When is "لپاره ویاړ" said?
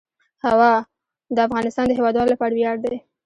2.35-2.77